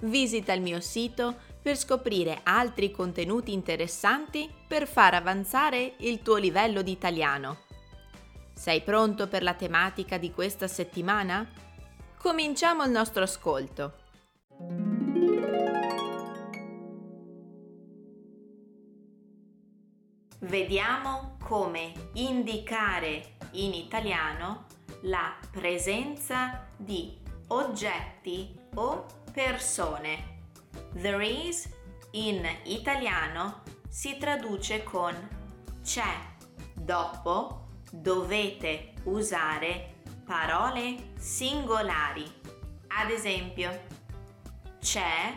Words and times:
visita 0.00 0.52
il 0.52 0.60
mio 0.60 0.80
sito 0.80 1.36
per 1.62 1.76
scoprire 1.76 2.40
altri 2.42 2.90
contenuti 2.90 3.52
interessanti 3.52 4.50
per 4.66 4.86
far 4.86 5.14
avanzare 5.14 5.94
il 5.98 6.20
tuo 6.22 6.36
livello 6.36 6.82
di 6.82 6.90
italiano. 6.90 7.62
Sei 8.52 8.82
pronto 8.82 9.28
per 9.28 9.42
la 9.42 9.54
tematica 9.54 10.18
di 10.18 10.30
questa 10.30 10.68
settimana? 10.68 11.48
Cominciamo 12.18 12.84
il 12.84 12.90
nostro 12.90 13.22
ascolto. 13.22 14.02
Vediamo 20.40 21.36
come 21.42 21.92
indicare 22.14 23.36
in 23.52 23.72
italiano 23.72 24.66
la 25.02 25.34
presenza 25.50 26.66
di 26.76 27.18
oggetti 27.48 28.54
o 28.74 29.23
persone. 29.34 30.32
There 30.94 31.20
is 31.20 31.68
in 32.12 32.48
italiano 32.64 33.62
si 33.88 34.16
traduce 34.16 34.84
con 34.84 35.14
c'è. 35.82 36.32
Dopo 36.72 37.66
dovete 37.90 38.92
usare 39.04 40.02
parole 40.24 41.12
singolari. 41.18 42.24
Ad 42.86 43.10
esempio, 43.10 43.86
c'è 44.80 45.34